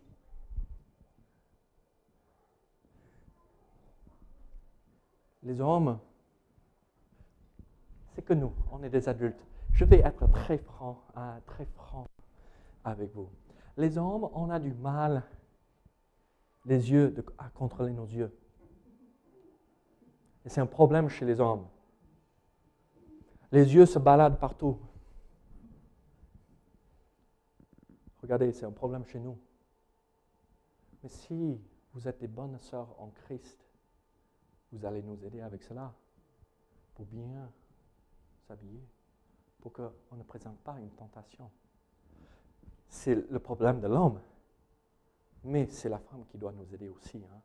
[5.42, 5.98] Les hommes,
[8.14, 9.44] c'est que nous, on est des adultes.
[9.72, 12.06] Je vais être très franc, hein, très franc
[12.84, 13.28] avec vous.
[13.76, 15.24] Les hommes, on a du mal,
[16.64, 18.32] les yeux, à contrôler nos yeux.
[20.44, 21.66] Et c'est un problème chez les hommes.
[23.50, 24.78] Les yeux se baladent partout.
[28.22, 29.38] Regardez, c'est un problème chez nous.
[31.02, 31.60] Mais si
[31.92, 33.58] vous êtes des bonnes sœurs en Christ,
[34.72, 35.92] vous allez nous aider avec cela
[36.94, 37.50] pour bien
[38.46, 38.82] s'habiller,
[39.60, 41.50] pour qu'on ne présente pas une tentation.
[42.88, 44.20] C'est le problème de l'homme,
[45.44, 47.18] mais c'est la femme qui doit nous aider aussi.
[47.18, 47.40] Hein?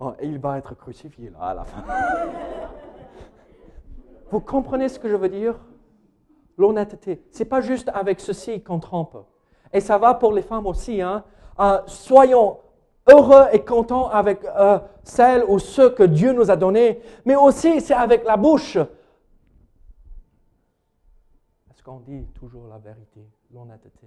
[0.00, 1.84] Oh, il va être crucifié là, à la fin.
[4.30, 5.54] Vous comprenez ce que je veux dire?
[6.56, 7.24] L'honnêteté.
[7.30, 9.16] Ce n'est pas juste avec ceci qu'on trompe.
[9.72, 11.00] Et ça va pour les femmes aussi.
[11.00, 11.24] Hein?
[11.58, 12.58] Euh, soyons
[13.08, 17.80] heureux et contents avec euh, celles ou ceux que Dieu nous a donnés, mais aussi
[17.80, 18.76] c'est avec la bouche.
[21.70, 23.20] Est-ce qu'on dit toujours la vérité,
[23.52, 24.06] l'honnêteté?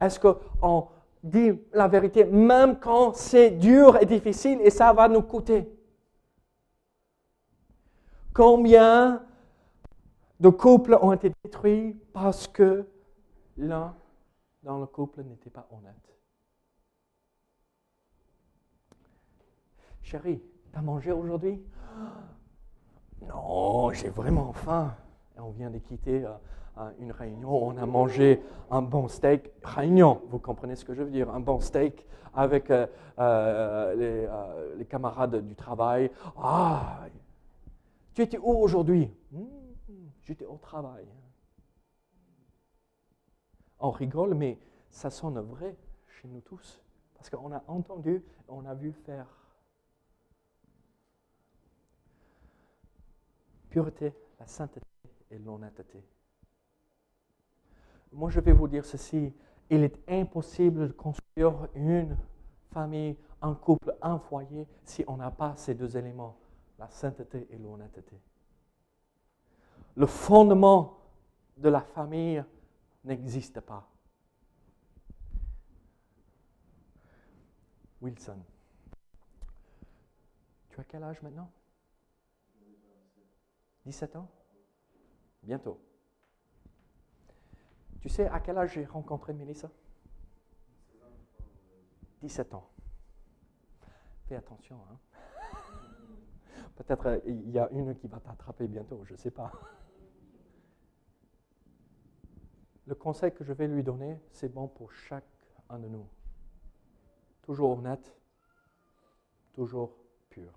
[0.00, 0.88] Est-ce qu'on
[1.26, 5.68] dit la vérité, même quand c'est dur et difficile et ça va nous coûter.
[8.32, 9.24] Combien
[10.40, 12.86] de couples ont été détruits parce que
[13.56, 13.94] l'un
[14.62, 15.94] dans le couple n'était pas honnête?
[20.02, 20.40] Chérie,
[20.72, 21.60] t'as mangé aujourd'hui?
[23.22, 24.94] Non, j'ai vraiment faim.
[25.38, 26.34] On vient de quitter euh,
[26.98, 29.50] une réunion, on a mangé un bon steak.
[29.62, 31.30] Réunion, vous comprenez ce que je veux dire?
[31.30, 32.86] Un bon steak avec euh,
[33.18, 36.10] euh, les, les, camarades du travail.
[36.36, 37.06] Ah,
[38.14, 39.10] tu étais où aujourd'hui?
[39.32, 39.44] Hmm,
[40.24, 41.06] J'étais au travail.
[43.78, 44.58] On rigole, mais
[44.90, 45.76] ça sonne vrai
[46.08, 46.82] chez nous tous.
[47.14, 49.26] Parce qu'on a entendu, on a vu faire.
[53.70, 54.86] Pureté, la sainteté
[55.30, 56.02] et l'honnêteté.
[58.16, 59.30] Moi, je vais vous dire ceci.
[59.68, 62.16] Il est impossible de construire une
[62.72, 66.38] famille, un couple, un foyer si on n'a pas ces deux éléments,
[66.78, 68.18] la sainteté et l'honnêteté.
[69.96, 70.98] Le fondement
[71.58, 72.42] de la famille
[73.04, 73.86] n'existe pas.
[78.00, 78.38] Wilson,
[80.70, 81.50] tu as quel âge maintenant?
[83.84, 84.30] 17 ans?
[85.42, 85.78] Bientôt.
[88.00, 89.70] Tu sais à quel âge j'ai rencontré Mélissa?
[92.20, 92.68] 17 ans.
[94.26, 94.80] Fais attention.
[94.90, 94.98] Hein?
[96.76, 99.52] Peut-être euh, il y a une qui va t'attraper bientôt, je ne sais pas.
[102.86, 106.06] Le conseil que je vais lui donner, c'est bon pour chacun de nous.
[107.42, 108.14] Toujours honnête,
[109.52, 109.96] toujours
[110.28, 110.52] pur.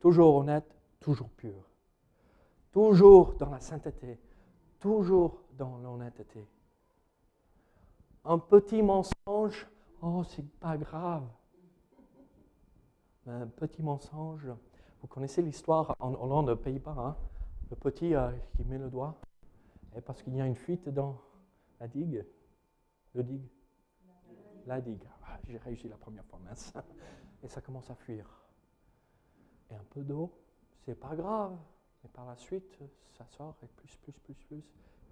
[0.00, 1.68] Toujours honnête, toujours pur.
[2.70, 4.18] Toujours dans la sainteté,
[4.78, 6.46] toujours dans l'honnêteté.
[8.24, 9.66] Un petit mensonge,
[10.00, 11.28] oh, c'est pas grave.
[13.26, 14.48] Un petit mensonge,
[15.00, 17.16] vous connaissez l'histoire en Hollande, Pays-Bas, hein?
[17.70, 19.16] le petit euh, qui met le doigt
[19.96, 21.20] et parce qu'il y a une fuite dans
[21.80, 22.24] la digue.
[23.14, 23.48] Le digue
[24.66, 25.04] La digue.
[25.24, 26.72] Ah, j'ai réussi la première fois, mince.
[27.42, 28.26] Et ça commence à fuir.
[29.70, 30.32] Et un peu d'eau,
[30.84, 31.56] c'est pas grave.
[32.02, 32.78] Mais par la suite,
[33.16, 34.62] ça sort et plus, plus, plus, plus.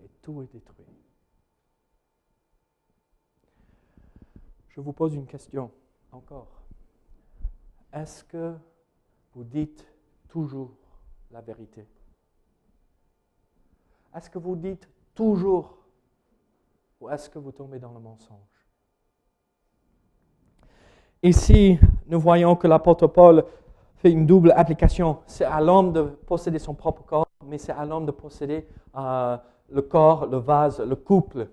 [0.02, 0.86] Et tout est détruit.
[4.68, 5.70] Je vous pose une question
[6.12, 6.62] encore.
[7.92, 8.54] Est-ce que
[9.34, 9.84] vous dites
[10.28, 10.76] toujours
[11.30, 11.86] la vérité?
[14.14, 15.76] Est-ce que vous dites toujours
[17.00, 18.38] ou est-ce que vous tombez dans le mensonge?
[21.22, 23.44] Ici, nous voyons que l'apôtre Paul
[23.96, 25.18] fait une double application.
[25.26, 29.36] C'est à l'homme de posséder son propre corps, mais c'est à l'homme de posséder euh,
[29.72, 31.48] le corps, le vase, le couple,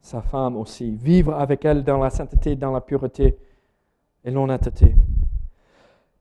[0.00, 0.90] sa femme aussi.
[0.90, 3.36] Vivre avec elle dans la sainteté, dans la pureté
[4.24, 4.94] et l'honnêteté.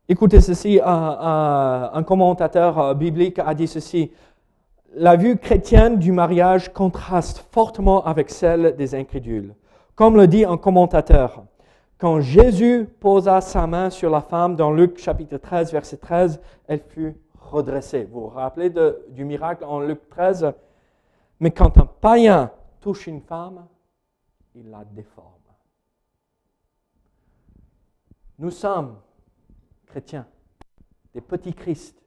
[0.08, 4.12] Écoutez ceci, un commentateur euh, biblique a dit ceci
[4.96, 9.54] la vue chrétienne du mariage contraste fortement avec celle des incrédules.
[9.96, 11.44] Comme le dit un commentateur,
[11.98, 16.80] quand Jésus posa sa main sur la femme dans Luc chapitre 13, verset 13, elle
[16.80, 18.08] fut redressée.
[18.12, 18.74] Vous vous rappelez
[19.10, 20.54] du miracle en Luc 13
[21.40, 23.68] Mais quand un païen touche une femme,
[24.56, 25.34] il la déforme.
[28.38, 29.00] Nous sommes
[29.86, 30.28] chrétiens,
[31.14, 32.02] des petits Christ.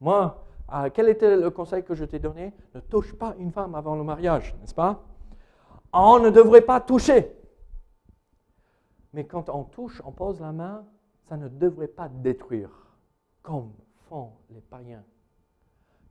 [0.00, 2.52] Moi, ah, quel était le conseil que je t'ai donné?
[2.74, 5.02] Ne touche pas une femme avant le mariage, n'est-ce pas?
[5.92, 7.36] On ne devrait pas toucher.
[9.12, 10.86] Mais quand on touche, on pose la main,
[11.28, 12.70] ça ne devrait pas détruire,
[13.42, 13.72] comme
[14.08, 15.04] font les païens.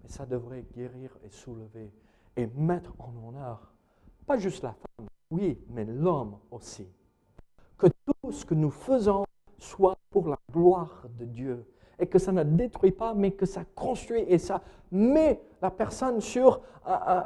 [0.04, 1.92] Mais ça devrait guérir et soulever
[2.36, 3.74] et mettre en honneur,
[4.26, 6.88] pas juste la femme, oui, mais l'homme aussi.
[7.78, 9.26] Que tout ce que nous faisons
[9.58, 11.66] soit pour la gloire de Dieu
[12.00, 14.62] et que ça ne détruit pas, mais que ça construit et ça
[14.92, 16.62] met la personne sur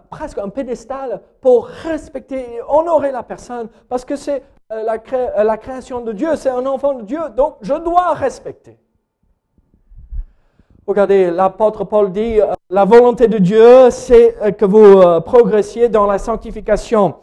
[0.10, 5.58] presque un pédestal pour respecter et honorer la personne, parce que c'est euh, euh, la
[5.58, 8.78] création de Dieu, c'est un enfant de Dieu, donc je dois respecter.
[10.88, 16.18] Regardez, l'apôtre Paul dit, euh, la volonté de Dieu, c'est que vous progressiez dans la
[16.18, 17.16] sanctification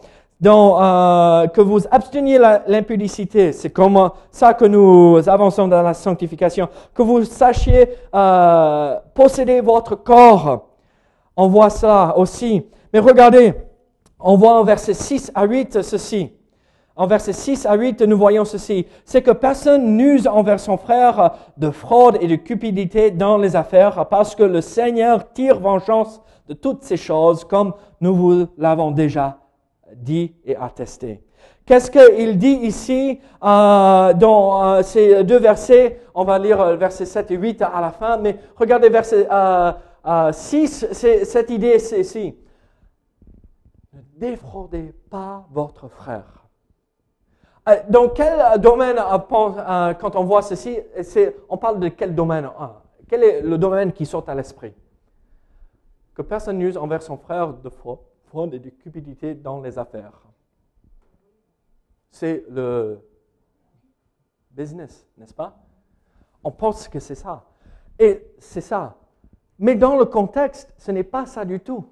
[0.45, 3.53] euh, que vous absteniez l'impudicité.
[3.53, 6.69] C'est comme ça que nous avançons dans la sanctification.
[6.95, 10.69] Que vous sachiez euh, posséder votre corps.
[11.37, 12.67] On voit ça aussi.
[12.93, 13.55] Mais regardez,
[14.19, 16.33] on voit en verset 6 à 8 ceci.
[17.03, 18.87] En verset 6 à 8, nous voyons ceci.
[19.05, 24.07] C'est que personne n'use envers son frère de fraude et de cupidité dans les affaires
[24.07, 29.39] parce que le Seigneur tire vengeance de toutes ces choses comme nous vous l'avons déjà
[29.97, 31.25] dit et attesté.
[31.67, 36.03] Qu'est-ce qu'il dit ici euh, dans euh, ces deux versets?
[36.15, 39.27] On va lire euh, versets 7 et 8 à la fin, mais regardez verset
[40.31, 42.37] 6, cette idée c'est ici.
[43.93, 46.42] Ne défraudez pas votre frère.
[47.69, 50.79] Euh, Dans quel domaine, euh, pense- euh, quand on voit ceci,
[51.49, 52.47] on parle de quel domaine?
[52.47, 52.67] Euh,
[53.09, 54.75] Quel est le domaine qui saute à l'esprit?
[56.15, 60.23] Que personne n'use envers son frère de fraude et de cupidité dans les affaires.
[62.11, 63.01] C'est le
[64.51, 65.59] business, n'est-ce pas?
[66.43, 67.45] On pense que c'est ça.
[67.99, 68.97] Et c'est ça.
[69.59, 71.87] Mais dans le contexte, ce n'est pas ça du tout.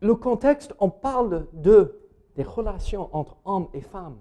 [0.00, 1.98] Le contexte, on parle de,
[2.36, 4.16] des relations entre hommes et femmes.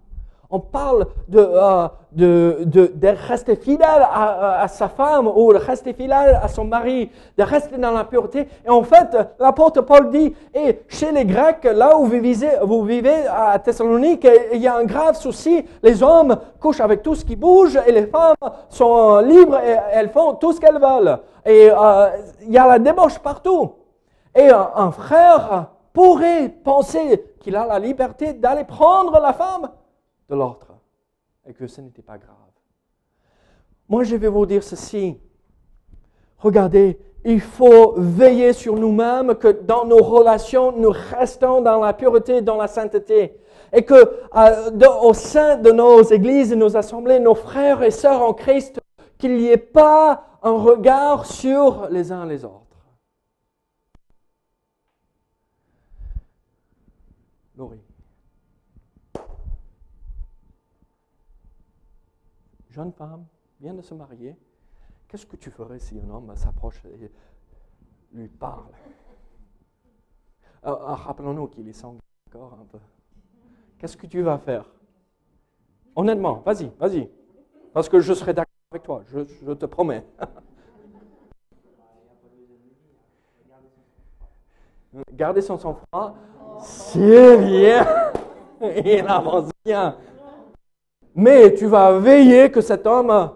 [0.51, 6.39] On parle de, euh, de, de, rester fidèle à, sa femme ou de rester fidèle
[6.41, 8.47] à son mari, de rester dans la pureté.
[8.63, 12.83] Et en fait, l'apôtre Paul dit, et chez les Grecs, là où vous vivez, vous
[12.83, 15.65] vivez à Thessalonique, il y a un grave souci.
[15.81, 18.35] Les hommes couchent avec tout ce qui bouge et les femmes
[18.69, 21.19] sont libres et elles font tout ce qu'elles veulent.
[21.43, 22.09] Et euh,
[22.43, 23.73] il y a la débauche partout.
[24.35, 29.71] Et un frère pourrait penser qu'il a la liberté d'aller prendre la femme
[30.29, 30.73] de l'autre
[31.47, 32.35] et que ce n'était pas grave.
[33.87, 35.17] Moi, je vais vous dire ceci.
[36.39, 42.41] Regardez, il faut veiller sur nous-mêmes que dans nos relations, nous restons dans la pureté,
[42.41, 43.39] dans la sainteté.
[43.71, 43.93] Et que
[44.35, 48.81] euh, au sein de nos églises nos assemblées, nos frères et sœurs en Christ,
[49.17, 52.64] qu'il n'y ait pas un regard sur les uns les autres.
[62.75, 63.25] Jeune femme,
[63.61, 64.35] vient de se marier.
[65.07, 67.09] Qu'est-ce que tu ferais si un homme s'approche et
[68.11, 68.73] lui parle?
[70.65, 71.99] Euh, ah, Rappelons-nous qu'il est sanguin
[72.33, 72.79] un peu.
[73.77, 74.69] Qu'est-ce que tu vas faire?
[75.95, 77.09] Honnêtement, vas-y, vas-y.
[77.71, 80.05] Parce que je serai d'accord avec toi, je, je te promets.
[85.13, 86.13] Garder son sang-froid,
[86.59, 87.85] c'est bien.
[88.83, 89.97] Il avance bien.
[91.15, 93.31] Mais tu vas veiller que cet homme,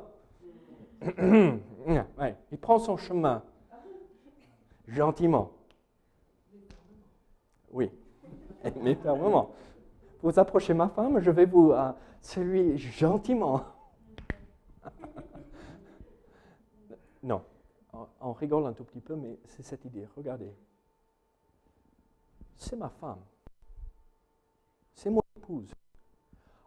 [1.17, 3.41] il prend son chemin,
[4.85, 5.51] gentiment.
[7.71, 7.89] Oui,
[8.81, 9.51] mais fermement.
[10.21, 13.63] Vous approchez ma femme, je vais vous euh, celui gentiment.
[17.23, 17.41] non,
[17.93, 20.05] on, on rigole un tout petit peu, mais c'est cette idée.
[20.17, 20.53] Regardez,
[22.57, 23.21] c'est ma femme,
[24.93, 25.73] c'est mon épouse.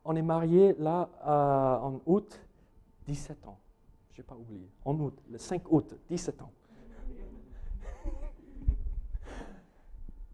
[0.05, 2.41] On est mariés là euh, en août,
[3.07, 3.59] 17 ans.
[4.13, 4.69] Je n'ai pas oublié.
[4.85, 6.53] En août, le 5 août, 17 ans.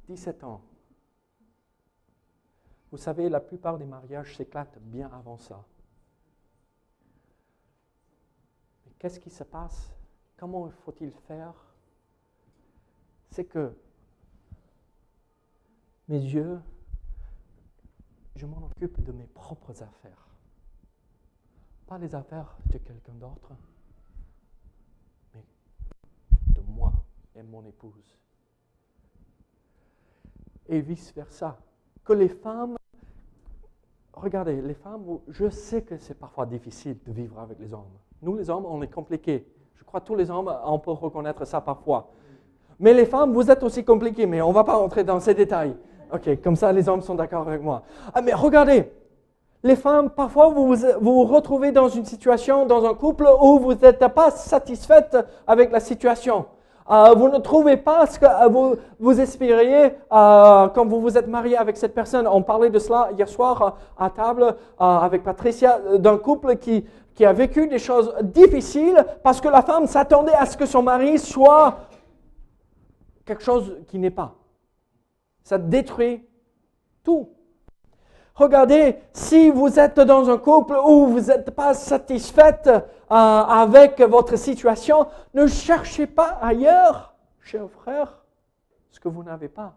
[0.08, 0.62] 17 ans.
[2.90, 5.62] Vous savez, la plupart des mariages s'éclatent bien avant ça.
[8.86, 9.92] Mais qu'est-ce qui se passe?
[10.38, 11.52] Comment faut-il faire?
[13.30, 13.76] C'est que
[16.08, 16.58] mes yeux,
[18.38, 20.28] je m'en occupe de mes propres affaires.
[21.86, 23.50] Pas les affaires de quelqu'un d'autre,
[25.34, 25.42] mais
[26.54, 26.92] de moi
[27.34, 28.16] et mon épouse.
[30.68, 31.58] Et vice-versa.
[32.04, 32.76] Que les femmes,
[34.12, 37.98] regardez, les femmes, je sais que c'est parfois difficile de vivre avec les hommes.
[38.22, 39.46] Nous, les hommes, on est compliqués.
[39.74, 42.10] Je crois que tous les hommes, on peut reconnaître ça parfois.
[42.78, 45.34] Mais les femmes, vous êtes aussi compliqués, mais on ne va pas entrer dans ces
[45.34, 45.76] détails.
[46.12, 47.82] Ok, comme ça, les hommes sont d'accord avec moi.
[48.14, 48.90] Ah, mais regardez,
[49.62, 54.06] les femmes, parfois, vous vous retrouvez dans une situation, dans un couple où vous n'êtes
[54.08, 55.16] pas satisfaite
[55.46, 56.46] avec la situation.
[56.90, 61.18] Euh, vous ne trouvez pas ce que euh, vous, vous espériez euh, quand vous vous
[61.18, 62.26] êtes marié avec cette personne.
[62.26, 67.32] On parlait de cela hier soir à table avec Patricia, d'un couple qui, qui a
[67.34, 71.76] vécu des choses difficiles parce que la femme s'attendait à ce que son mari soit
[73.26, 74.37] quelque chose qui n'est pas.
[75.48, 76.22] Ça détruit
[77.02, 77.30] tout.
[78.34, 84.36] Regardez, si vous êtes dans un couple où vous n'êtes pas satisfaite euh, avec votre
[84.36, 88.26] situation, ne cherchez pas ailleurs, cher frère,
[88.90, 89.74] ce que vous n'avez pas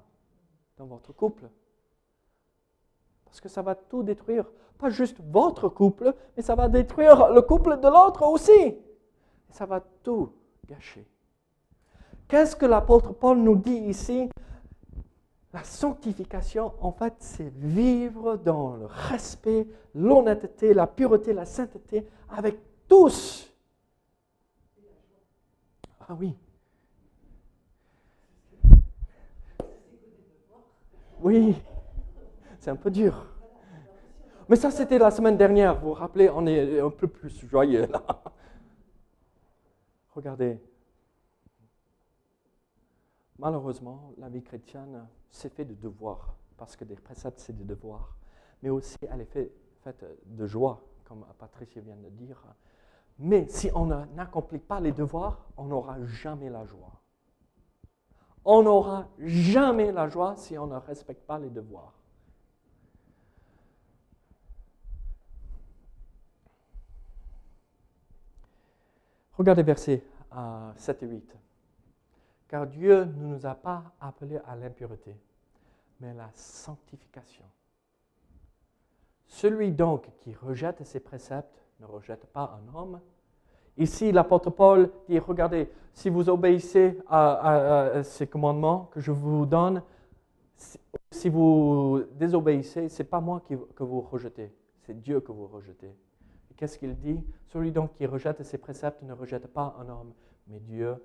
[0.78, 1.46] dans votre couple.
[3.24, 4.52] Parce que ça va tout détruire.
[4.78, 8.76] Pas juste votre couple, mais ça va détruire le couple de l'autre aussi.
[9.52, 10.34] Ça va tout
[10.68, 11.08] gâcher.
[12.28, 14.30] Qu'est-ce que l'apôtre Paul nous dit ici
[15.54, 22.58] la sanctification, en fait, c'est vivre dans le respect, l'honnêteté, la pureté, la sainteté avec
[22.88, 23.54] tous.
[26.08, 26.36] Ah oui.
[31.22, 31.56] Oui,
[32.60, 33.28] c'est un peu dur.
[34.50, 35.80] Mais ça, c'était la semaine dernière.
[35.80, 38.04] Vous vous rappelez, on est un peu plus joyeux là.
[40.16, 40.60] Regardez,
[43.42, 48.16] Malheureusement, la vie chrétienne, c'est fait de devoirs, parce que des préceptes, c'est des devoirs.
[48.62, 52.40] mais aussi elle est faite de joie, comme Patricia vient de dire.
[53.18, 57.02] Mais si on n'accomplit pas les devoirs, on n'aura jamais la joie.
[58.46, 61.94] On n'aura jamais la joie si on ne respecte pas les devoirs.
[69.34, 70.04] Regardez versets
[70.76, 71.41] 7 et 8.
[72.52, 75.16] Car Dieu ne nous a pas appelés à l'impureté,
[76.02, 77.46] mais à la sanctification.
[79.26, 83.00] Celui donc qui rejette ses préceptes ne rejette pas un homme.
[83.78, 89.82] Ici, l'apôtre Paul dit, regardez, si vous obéissez à, ces commandements que je vous donne,
[91.10, 95.96] si vous désobéissez, ce n'est pas moi que vous rejetez, c'est Dieu que vous rejetez.
[96.58, 97.24] Qu'est-ce qu'il dit?
[97.48, 100.12] Celui donc qui rejette ses préceptes ne rejette pas un homme,
[100.48, 100.98] mais Dieu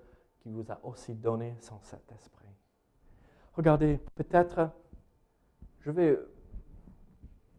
[0.47, 2.47] qui vous a aussi donné son Saint-Esprit.
[3.55, 4.71] Regardez, peut-être,
[5.81, 6.17] je vais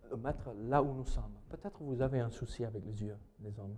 [0.09, 1.33] le mettre là où nous sommes.
[1.49, 3.75] Peut-être vous avez un souci avec les yeux, les hommes.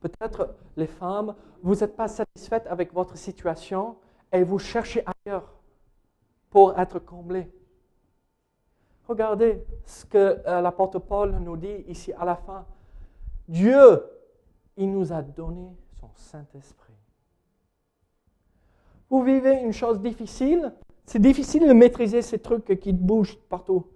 [0.00, 3.96] Peut-être les femmes, vous n'êtes pas satisfaites avec votre situation
[4.30, 5.50] et vous cherchez ailleurs
[6.50, 7.50] pour être comblés.
[9.08, 12.66] Regardez ce que euh, l'apôtre Paul nous dit ici à la fin.
[13.48, 14.04] Dieu,
[14.76, 15.74] il nous a donné
[16.14, 16.94] Saint-Esprit.
[19.10, 20.72] Vous vivez une chose difficile,
[21.04, 23.86] c'est difficile de maîtriser ces trucs qui bougent partout.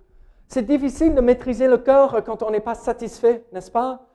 [0.49, 4.07] C'est difficile de maîtriser le cœur quand on n'est pas satisfait, n'est-ce pas?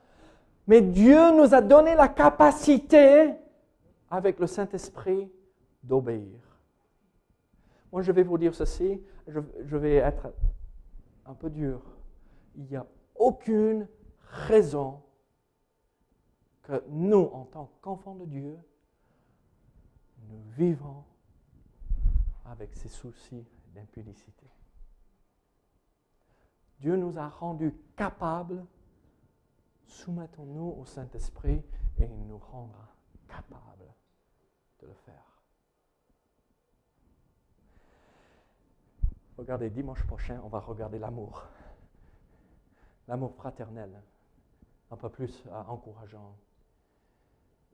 [0.68, 3.34] Mais Dieu nous a donné la capacité,
[4.10, 5.32] avec le Saint-Esprit,
[5.84, 6.40] d'obéir.
[7.92, 10.32] Moi, je vais vous dire ceci, je, vais être
[11.26, 11.82] un peu dur.
[12.56, 12.86] Il n'y a
[13.16, 13.88] aucune
[14.48, 15.02] raison
[16.90, 18.58] nous, en tant qu'enfants de Dieu,
[20.30, 21.04] nous vivons
[22.46, 24.48] avec ces soucis d'impudicité.
[26.80, 28.66] Dieu nous a rendus capables,
[29.86, 31.62] soumettons-nous au Saint-Esprit
[32.00, 32.88] et il nous rendra
[33.28, 33.94] capables
[34.80, 35.32] de le faire.
[39.38, 41.48] Regardez, dimanche prochain, on va regarder l'amour.
[43.08, 44.02] L'amour fraternel,
[44.90, 46.36] un peu plus euh, encourageant.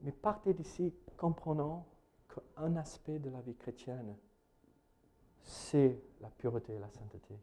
[0.02, 1.86] Mais partez d'ici comprenant
[2.28, 4.16] qu'un aspect de la vie chrétienne,
[5.42, 7.38] c'est la pureté et la sainteté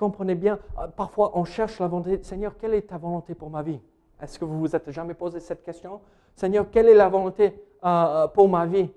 [0.00, 2.22] comprenez bien, euh, parfois on cherche la volonté.
[2.22, 3.78] Seigneur, quelle est ta volonté pour ma vie?
[4.18, 6.00] Est-ce que vous vous êtes jamais posé cette question?
[6.34, 7.52] Seigneur, quelle est la volonté
[7.84, 8.90] euh, euh, pour ma vie?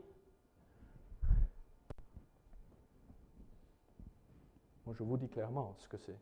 [4.85, 6.17] Moi, je vous dis clairement ce que c'est.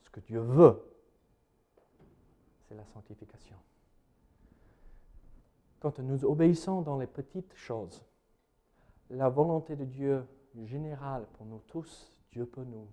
[0.00, 0.82] Ce que Dieu veut,
[2.66, 3.56] c'est la sanctification.
[5.82, 8.04] Quand nous obéissons dans les petites choses,
[9.10, 10.24] la volonté de Dieu
[10.64, 12.86] générale pour nous tous, Dieu peut nous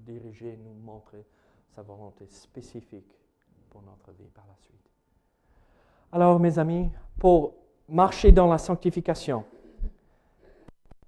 [0.00, 1.24] diriger, nous montrer
[1.76, 3.16] sa volonté spécifique
[3.70, 4.90] pour notre vie par la suite.
[6.10, 7.54] Alors, mes amis, pour
[7.88, 9.44] marcher dans la sanctification,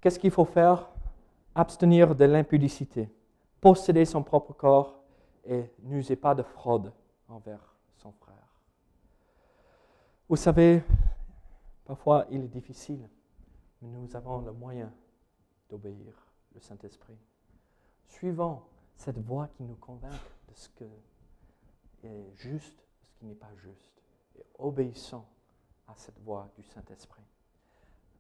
[0.01, 0.89] qu'est-ce qu'il faut faire?
[1.57, 3.12] Abstenir de l'impudicité,
[3.61, 5.01] posséder son propre corps
[5.45, 6.93] et n'user pas de fraude
[7.28, 8.35] envers son frère.
[10.28, 10.85] Vous savez,
[11.85, 13.09] parfois il est difficile,
[13.80, 14.93] mais nous avons le moyen
[15.68, 16.14] d'obéir
[16.55, 17.18] le Saint-Esprit.
[18.09, 18.62] Suivons
[18.97, 20.85] cette voix qui nous convainc de ce qui
[22.05, 24.03] est juste, de ce qui n'est pas juste.
[24.39, 25.24] Et obéissons
[25.89, 27.22] à cette voix du Saint-Esprit.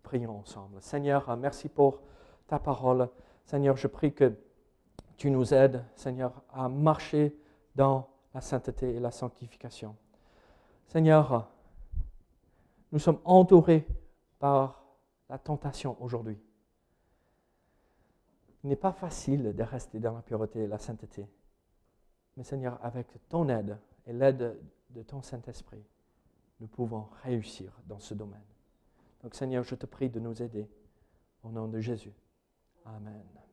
[0.02, 0.80] Prions ensemble.
[0.82, 2.00] Seigneur, merci pour
[2.46, 3.08] ta parole.
[3.44, 4.34] Seigneur, je prie que
[5.16, 7.38] tu nous aides, Seigneur, à marcher
[7.74, 9.96] dans la sainteté et la sanctification.
[10.88, 11.48] Seigneur,
[12.94, 13.84] nous sommes entourés
[14.38, 14.80] par
[15.28, 16.38] la tentation aujourd'hui.
[18.62, 21.28] Il n'est pas facile de rester dans la pureté et la sainteté.
[22.36, 23.76] Mais Seigneur, avec ton aide
[24.06, 24.56] et l'aide
[24.90, 25.84] de ton Saint-Esprit,
[26.60, 28.46] nous pouvons réussir dans ce domaine.
[29.24, 30.70] Donc Seigneur, je te prie de nous aider.
[31.42, 32.14] Au nom de Jésus.
[32.86, 33.43] Amen.